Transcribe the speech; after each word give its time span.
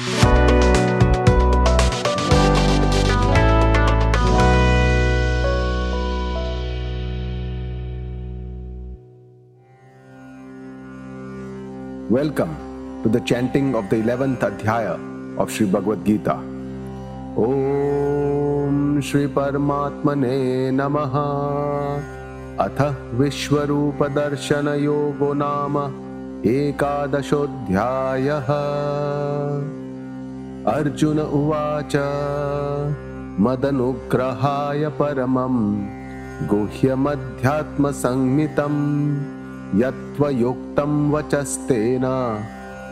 Welcome 0.00 0.16
to 13.02 13.08
the 13.10 13.20
chanting 13.20 13.74
of 13.74 13.90
the 13.90 13.96
11th 13.96 14.40
Adhyaya 14.40 14.96
of 15.38 15.52
Sri 15.52 15.66
Bhagavad 15.66 16.02
Gita. 16.06 16.36
Om 17.36 19.02
Shri 19.02 19.28
Paramatmane 19.28 20.72
Namaha. 20.72 22.16
अथ 22.60 22.80
विश्वरूपदर्शनयोगो 23.20 25.28
नाम 25.42 25.76
एकादशोऽध्यायः 26.46 28.48
अर्जुन 30.68 31.18
उवाच 31.18 31.96
मदनुग्रहाय 33.40 34.88
परमं 34.88 35.86
गुह्यमध्यात्मसंज्ञितम् 36.48 38.80
यत्त्वयुक्तं 39.80 41.10
वचस्तेन 41.10 42.04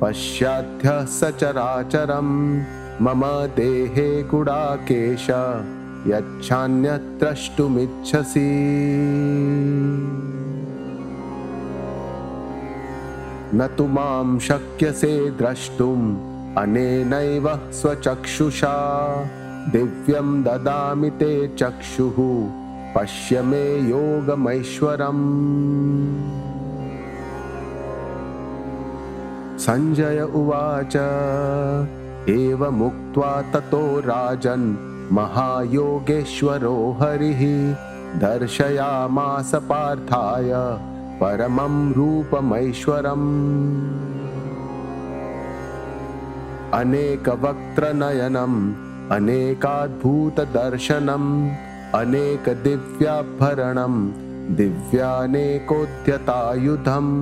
पश्याध्यः 0.00 0.98
सचराचरं 1.18 2.30
मम 3.04 3.22
देहे 3.56 4.08
गुडाकेश 4.30 5.26
यच्छान्यद्रष्टुमिच्छसि 6.12 8.50
न 13.56 13.66
तु 13.78 13.86
मां 13.86 14.38
शक्यसे 14.38 15.30
द्रष्टुम् 15.30 16.16
अनेनैव 16.58 17.60
स्वचक्षुषा। 17.72 18.74
दिव्यं 19.72 20.42
ददामि 20.42 21.10
ते 21.10 21.48
चक्षुः 21.48 22.16
पश्य 22.94 23.42
मे 23.42 23.78
योगमैश्वरम्। 23.90 25.20
सञ्जय 29.58 30.20
उवाच 30.34 30.96
एवमुक्त्वा 32.28 33.42
ततो 33.42 34.00
राजन् 34.00 34.74
महायोगेश्वरो 35.12 36.96
हरिः 37.00 37.72
दर्शयामास 38.18 39.54
पार्थाय 39.54 40.50
परमं 41.20 41.92
रूपमैश्वरम्। 41.92 43.28
अनेकवक्त्रनयनम् 46.72 48.74
अनेकाद्भूतदर्शनम् 49.12 51.50
अनेकदिव्याभरणं 51.94 54.12
दिव्यानेकोद्यतायुधम्। 54.56 57.12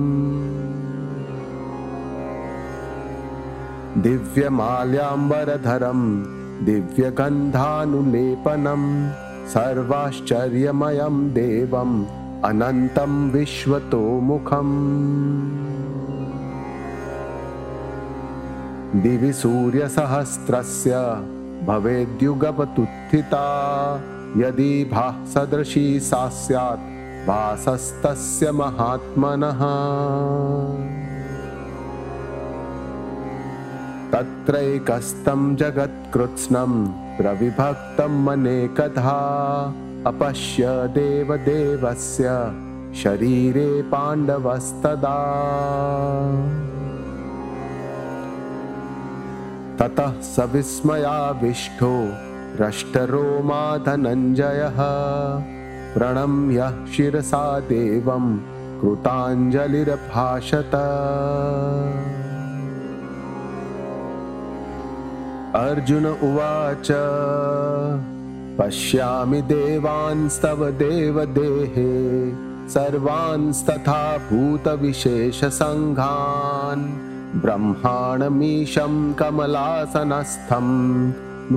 दिव्यमाल्याम्बरधरं 4.01 6.23
दिव्यगन्धानुलेपनं 6.65 9.11
सर्वाश्चर्यमयं 9.47 11.33
देवम् 11.33 12.22
अनन्तं 12.45 13.31
विश्वतोमुखम्। 13.31 14.73
दिवि 19.01 19.33
सूर्यसहस्रस्य 19.33 20.91
भवेद्युगपतुत्थिता। 21.67 23.45
यदि 24.37 24.89
भासदृशी 24.93 25.99
सा 25.99 26.29
स्यात् 26.29 27.27
भासस्तस्य 27.27 28.51
महात्मनः। 28.51 29.59
तत्रैकस्तं 34.11 35.55
जगत्कृत्स्नं 35.55 36.87
प्रविभक्तम् 37.17 38.27
अनेकधा 38.27 39.33
अपश्य 40.07 40.63
देवदेवस्य 40.67 42.23
शरीरे 43.03 43.81
पाण्डवस्तदा। 43.81 45.19
ततः 49.79 50.21
स 50.21 50.39
विस्मयाविष्ठो 50.39 51.93
रष्टरोमा 52.63 53.77
धनञ्जयः 53.77 54.79
प्रणम्य 55.95 56.85
शिरसा 56.97 57.59
देवं 57.59 58.37
कृताञ्जलिरभाषत। 58.81 60.75
अर्जुन 65.55 66.05
उवाच 66.05 66.91
पश्यामि 68.59 69.41
देवांस्तव 69.41 70.59
देवदेहे 70.81 71.93
सर्वांस्तथा 72.69 74.03
भूतविशेषसङ्घान् 74.27 75.53
ब्रह्माणमीशं 77.41 78.93
कमलासनस्थं 79.13 80.67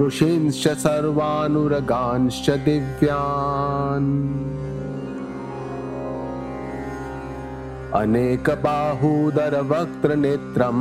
ऋषींश्च 0.07 0.69
सर्वानुरगांश्च 0.69 2.51
दिव्यान्। 2.65 4.11
अनेकबाहूदरवक्त्रनेत्रं 8.01 10.79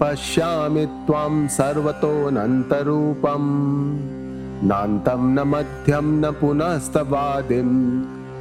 पश्यामि 0.00 0.84
त्वां 1.06 1.34
सर्वतोऽनन्तरूपम् 1.58 3.48
नान्तं 4.68 5.22
न 5.34 5.42
मध्यं 5.48 6.06
न 6.20 6.30
पुनस्तवादिं 6.40 7.70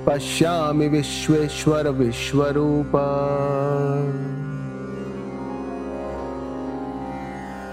पश्यामि 0.05 0.87
विश्वेश्वर 0.87 1.87
विश्वरूप। 1.97 2.93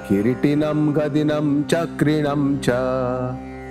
किरीटिनं 0.08 0.81
गदिनं 0.97 1.47
चक्रिणं 1.73 2.43
च 2.67 2.69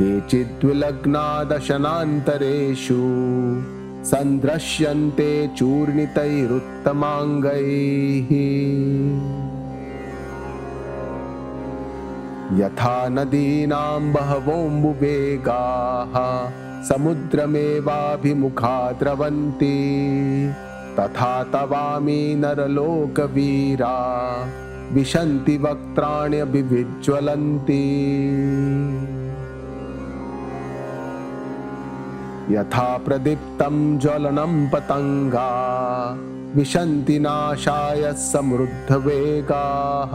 केचिद्विलग्नादशनान्तरेषु 0.00 3.00
सन्दृश्यन्ते 4.04 5.50
चूर्णितैरुत्तमाङ्गैः। 5.56 8.30
यथा 12.60 13.08
नदीनां 13.08 14.12
बहवोऽम्बुवेगाः 14.12 16.14
समुद्रमेवाभिमुखा 16.88 18.92
द्रवन्ति 18.92 19.76
तथा 21.00 21.44
तवामि 21.44 22.34
नरलोकवीरा 22.38 23.96
विशन्ति 24.92 25.56
वक्त्राण्यभिविज्ज्वलन्ति 25.56 28.00
यथा 32.50 32.86
प्रदीप्तं 33.06 33.74
ज्वलनं 33.98 34.54
पतङ्गा 34.70 35.50
विशन्ति 36.56 37.18
नाशाय 37.18 38.12
समृद्धवेगाः 38.22 40.14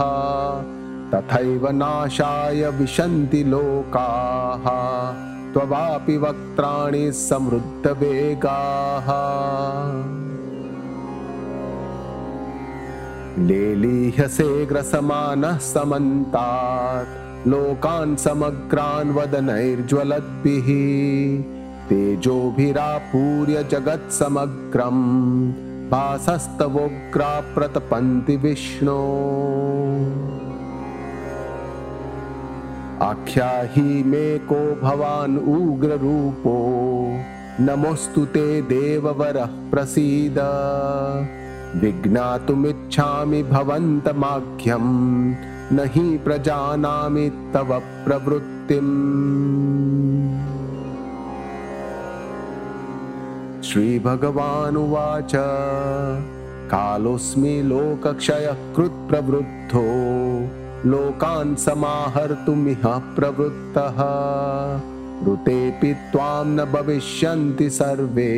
तथैव 1.12 1.64
नाशाय 1.70 2.62
विशन्ति 2.80 3.42
लोकाः 3.44 4.66
त्ववापि 5.52 6.16
वक्त्राणि 6.16 7.04
समृद्धवेगाः। 7.12 9.08
लेलीह्यसे 13.48 14.50
ग्रसमानः 14.66 15.58
समन्तात् 15.72 17.48
लोकान् 17.48 18.16
समग्रान् 18.16 19.14
वदनैर्ज्वलद्भिः 19.16 20.68
तेजोभिरापूर्य 21.88 23.66
जगत्समग्रम् 23.70 25.52
भासस्तवोग्रा 25.90 27.40
प्रतपन्ति 27.40 28.36
विष्णो। 28.36 29.00
आख्याहि 33.02 33.82
मे 33.82 34.38
को 34.38 34.82
भवान् 34.82 35.38
उग्ररूपो। 35.38 36.76
नमोऽस्तु 37.60 38.24
ते 38.24 38.62
देववरः 38.62 39.44
प्रसीद। 39.44 40.36
विज्ञातुमिच्छामि 41.76 43.42
भवन्तमाख्यं 43.42 45.34
न 45.72 45.90
हि 45.94 46.18
प्रजानामि 46.18 47.50
तव 47.54 47.82
प्रवृत्तिम् 48.04 50.05
श्रीभगवानुवाच। 53.76 55.32
कालोऽस्मि 56.70 57.62
लोकक्षयः 57.62 58.74
कृत्प्रवृद्धो 58.76 59.82
लोकान् 60.88 61.56
समाहर्तुमिह 61.56 62.82
प्रवृत्तः। 62.86 63.98
ऋतेऽपि 65.32 65.94
त्वां 65.94 66.46
न 66.46 66.64
भविष्यन्ति 66.64 67.70
सर्वे। 67.70 68.32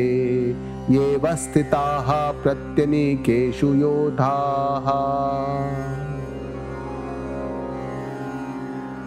एव 0.91 1.35
स्थिताः 1.35 2.43
प्रत्यनीकेषु 2.43 3.67
योधाः। 3.67 4.91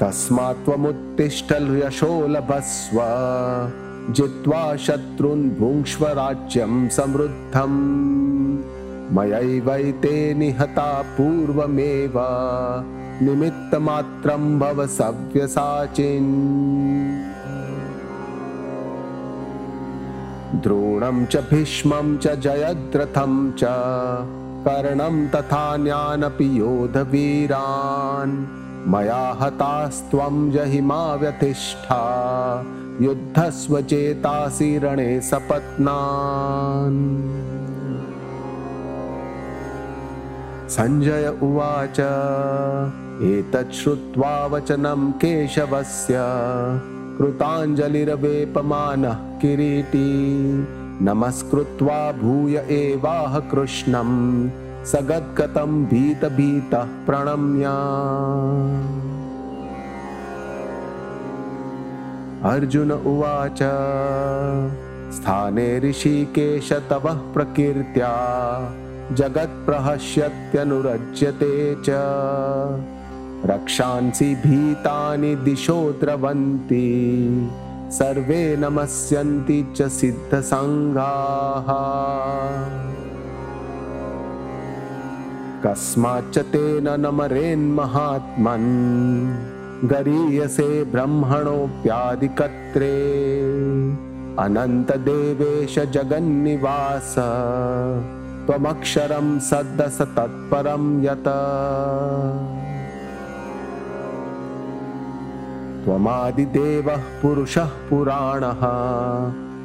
तस्मात् 0.01 0.65
त्वमुत्तिष्ठ 0.65 1.53
यशो 1.53 2.27
लभस्व 2.27 2.99
जित्वा 4.11 4.77
शत्रून् 4.77 5.51
भुङ्क्ष्व 5.51 6.07
राज्यं 6.07 6.89
समृद्धम्। 6.89 8.13
मयैवैते 9.17 10.35
निहता 10.35 11.03
पूर्वमेव। 11.03 12.13
निमित्तमात्रं 13.23 14.59
भव 14.59 14.87
सव्यसाचिन्। 14.87 16.33
द्रोणं 20.61 21.27
च 21.27 21.37
भीष्मं 21.37 22.19
च 22.19 22.27
जयद्रथं 22.27 23.53
च। 23.53 23.61
कर्णं 24.65 25.29
तथा 25.29 25.77
न्यानपि 25.77 26.61
योधवीरान्। 26.61 28.47
मया 28.89 29.37
हतास्त्वं 29.41 30.51
जहिमा 30.51 31.15
व्यतिष्ठा 31.15 32.03
युद्धस्व 33.01 33.81
चेतासि 33.81 34.79
रणे 34.79 35.21
सपत्नान्। 35.21 36.99
सञ्जय 40.69 41.39
उवाच 41.43 42.01
एतत् 43.23 43.73
श्रुत्वा 43.73 44.47
वचनं 44.47 45.11
केशवस्य 45.11 46.15
कृताञ्जलिरवेपमानः 47.19 49.15
किरीटी। 49.15 50.11
नमस्कृत्वा 51.05 52.13
भूय 52.13 52.57
एवाह 52.57 53.39
कृष्णं 53.39 54.11
सगद्गतं 54.85 55.85
भीतभीतः 55.85 56.85
प्रणम्य 57.07 57.65
अर्जुन 62.45 62.93
उवाच 62.93 63.59
स्थाने 65.15 65.81
ऋषिकेश 65.81 66.73
तव 66.73 67.35
प्रकीर्त्या 67.35 68.11
जगत्प्रहस्यत्यनुरज्यते 69.13 71.75
च। 71.75 71.87
रक्षांसि 73.51 74.35
भीतानि 74.35 75.37
दिशो 75.37 75.93
द्रवन्ति 75.93 76.91
सर्वे 77.93 78.57
नमस्यन्ति 78.57 79.75
च 79.77 79.89
सिद्धसङ्गाः। 79.89 81.67
कस्माच्च 85.65 86.39
तेन 86.39 87.01
नमरेन्महात्मन् 87.01 88.73
गरीयसे 89.85 90.85
ब्रह्मणोऽप्यादिकत्रे। 90.85 91.73
अनन्तदेवेश 94.39 95.79
जगन्निवास। 95.79 97.15
त्वमक्षरं 98.47 99.39
सद्दस 99.39 99.99
तत्परं 100.03 101.05
यत। 101.05 101.25
त्वमादिदेवः 105.85 107.03
पुरुषः 107.23 107.67
पुराणः। 107.67 108.61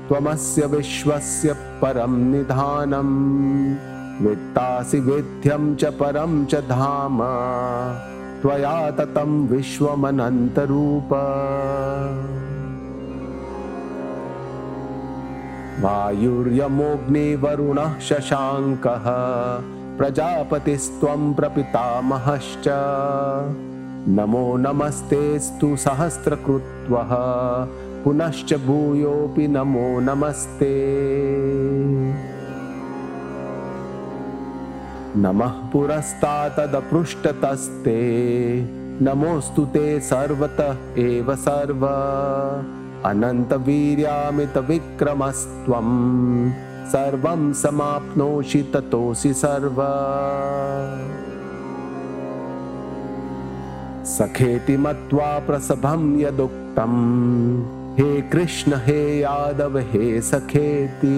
त्वमस्य 0.08 0.66
विश्वस्य 0.66 1.54
परं 1.54 2.18
निधानम् 2.18 3.76
वित्तासि 4.26 5.00
वेद्यं 5.00 5.76
च 5.76 5.86
परं 5.86 6.46
च 6.46 6.56
धाम 6.56 7.20
त्वया 8.48 8.92
ततं 8.92 9.48
विश्वमनन्तरूप। 9.48 11.10
वायुर्यमोऽग्निवरुणः 15.84 18.00
शशाङ्कः 18.00 19.04
प्रजापतिस्त्वं 19.98 21.34
प्रपितामहश्च। 21.34 22.64
नमो 24.10 24.58
नमस्तेऽस्तु 24.58 25.76
सहस्रकृत्वः 25.76 27.12
पुनश्च 28.04 28.54
भूयोऽपि 28.54 29.48
नमो 29.48 30.00
नमस्ते 30.00 30.74
नमः 35.16 35.48
पुरस्तात्तदपृष्ठतस्ते 35.48 38.00
नमोऽस्तु 39.02 39.66
ते 39.66 40.00
सर्वतः 40.00 40.98
एव 40.98 41.36
सर्व। 41.36 41.88
अनन्तवीर्यामितविक्रमस्त्वं 43.10 45.88
सर्वं 46.88 47.54
समाप्नोषि 47.54 48.72
ततोऽसि 48.74 49.34
सर्व। 49.34 49.76
सखेति 54.06 54.78
मत्वा 54.78 55.40
प्रसभं 55.40 56.20
यदुक्तं 56.20 56.94
हे 58.00 58.22
कृष्ण 58.22 58.76
हे 58.76 59.20
यादव 59.20 59.78
हे 59.78 60.22
सखेति 60.22 61.18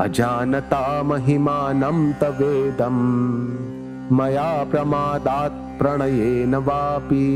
अजानता 0.00 1.02
महिमानं 1.02 1.98
तवेदं 2.20 2.96
मया 4.16 4.50
प्रमादात् 4.70 5.58
प्रणयेन 5.78 6.54
वापि। 6.68 7.28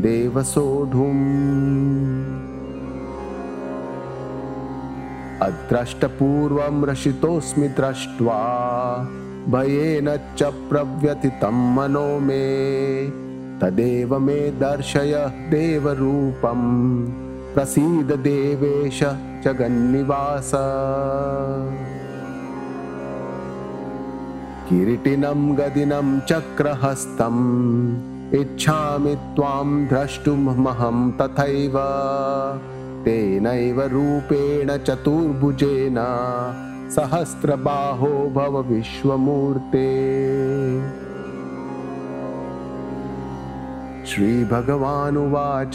देवसोढुम्। 0.00 1.14
अद्रष्टपूर्वं 5.42 6.84
रशितोऽस्मि 6.84 7.68
दृष्ट्वा 7.68 8.42
भयेन 9.48 10.16
च 10.16 10.42
प्रव्यथितं 10.42 11.74
मनो 11.74 12.18
मे 12.18 13.27
तदेव 13.60 14.18
मे 14.18 14.50
दर्शय 14.50 15.32
देवरूपं 15.50 16.60
प्रसीद 17.54 18.06
देवेश 18.06 19.00
जगन्निवास। 19.44 20.52
किरीटिनं 24.68 25.56
गदिनं 25.58 26.20
चक्रहस्तम्। 26.20 27.96
इच्छामि 28.34 29.14
त्वां 29.14 29.86
द्रष्टुमहं 29.86 31.10
तथैव। 31.10 31.72
तेनैव 33.04 33.82
रूपेण 33.82 34.76
चतुर्भुजेन 34.76 35.96
सहस्रबाहो 36.90 38.30
भव 38.34 38.62
विश्वमूर्ते 38.62 39.98
श्रीभगवानुवाच। 44.08 45.74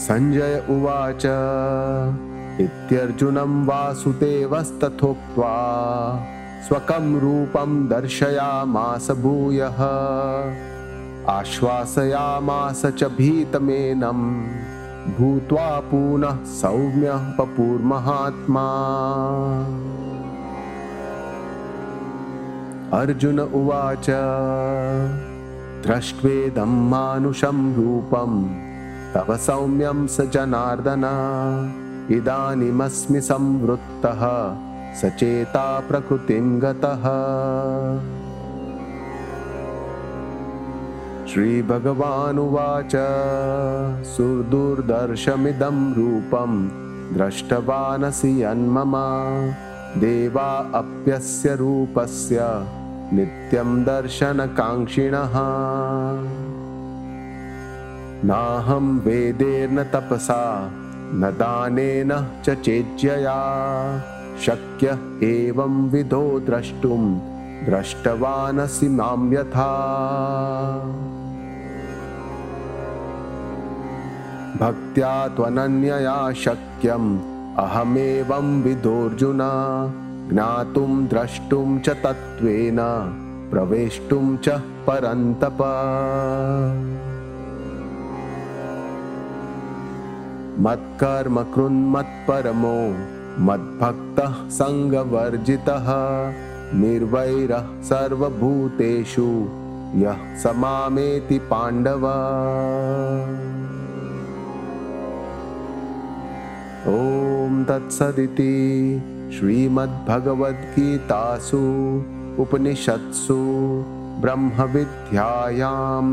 सञ्जय 0.00 0.54
उवाच 0.70 1.24
इत्यर्जुनं 2.60 3.52
वासुदेवस्तथोक्त्वा 3.66 5.54
स्वकं 6.68 7.06
रूपं 7.20 7.70
दर्शयामास 7.88 9.10
भूयः 9.10 9.80
आश्वासयामास 11.32 12.82
च 12.86 13.04
भीतमेनम् 13.04 14.24
भूत्वा 15.04 15.68
पुनः 15.80 16.36
सौम्यः 16.44 17.24
पपुर्महात्मा 17.38 18.64
अर्जुन 23.00 23.40
उवाच 23.40 24.06
दृष्ट्वेदं 25.86 26.72
मानुषं 26.90 27.58
रूपं 27.74 28.32
तव 29.14 29.36
सौम्यं 29.36 30.06
स 30.06 30.20
जनार्दन। 30.34 31.04
इदानीमस्मि 32.10 33.20
संवृत्तः 33.20 34.22
सचेता 35.00 35.80
प्रकृतिं 35.80 36.46
गतः 36.62 37.04
श्रीभगवानुवाच 41.34 42.92
सुदुर्दर्शमिदं 44.06 45.94
रूपं 45.94 46.68
द्रष्टवानसि 47.14 48.42
यन्मम। 48.42 48.92
देवा 50.00 50.70
अप्यस्य 50.74 51.54
रूपस्य 51.54 52.38
नित्यं 53.12 53.84
दर्शनकाङ्क्षिणः। 53.84 55.34
नाहं 58.24 58.98
वेदेर्न 58.98 59.84
तपसा 59.84 60.70
न 61.14 61.36
दानेन 61.38 62.42
च 62.44 62.50
चेज्यया। 62.50 63.38
शक्य 64.40 64.98
एवं 65.26 65.90
विधो 65.90 66.40
द्रष्टुं 66.40 67.18
द्रष्टवानसि 67.64 68.88
मां 68.88 69.32
यथा 69.32 69.70
भक्त्या 74.60 75.28
त्वनन्यया 75.28 76.32
शक्यम् 76.32 77.18
अहमेवं 77.58 78.62
विदोऽर्जुन 78.62 79.38
ज्ञातुं 80.32 81.06
द्रष्टुं 81.06 81.78
च 81.78 81.88
तत्त्वेन। 81.88 82.76
प्रवेष्टुं 83.50 84.36
च 84.36 84.48
परन्तप। 84.88 85.58
मत्कर्म 90.60 91.42
कृन्मत्परमो 91.42 92.94
मद्भक्तः 93.42 94.48
सङ्गवर्जितः। 94.48 95.86
निर्वैरः 96.78 97.82
सर्वभूतेषु। 97.82 99.48
यः 99.94 100.36
समामेति 100.36 101.38
पाण्डव 101.38 102.04
ॐ 106.86 107.64
तत्सदिति 107.68 108.54
श्रीमद्भगवद्गीतासु 109.34 111.60
उपनिषत्सु 112.42 113.36
ब्रह्मविद्यायां 114.22 116.04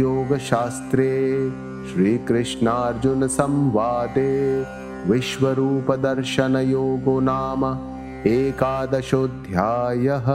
योगशास्त्रे 0.00 1.08
श्रीकृष्णार्जुनसंवादे 1.90 4.28
विश्वरूपदर्शनयोगो 5.10 7.16
नाम 7.30 7.64
एकादशोऽध्यायः 8.36 10.28